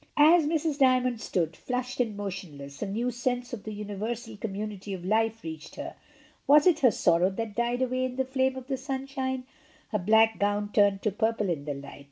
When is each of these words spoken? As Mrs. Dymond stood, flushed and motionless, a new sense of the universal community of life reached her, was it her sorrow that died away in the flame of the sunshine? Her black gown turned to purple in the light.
As 0.17 0.47
Mrs. 0.47 0.79
Dymond 0.79 1.21
stood, 1.21 1.55
flushed 1.55 1.99
and 1.99 2.17
motionless, 2.17 2.81
a 2.81 2.87
new 2.87 3.11
sense 3.11 3.53
of 3.53 3.65
the 3.65 3.71
universal 3.71 4.35
community 4.35 4.95
of 4.95 5.05
life 5.05 5.43
reached 5.43 5.75
her, 5.75 5.95
was 6.47 6.65
it 6.65 6.79
her 6.79 6.89
sorrow 6.89 7.29
that 7.29 7.53
died 7.53 7.83
away 7.83 8.05
in 8.05 8.15
the 8.15 8.25
flame 8.25 8.55
of 8.55 8.65
the 8.65 8.77
sunshine? 8.77 9.43
Her 9.89 9.99
black 9.99 10.39
gown 10.39 10.71
turned 10.73 11.03
to 11.03 11.11
purple 11.11 11.49
in 11.51 11.65
the 11.65 11.75
light. 11.75 11.99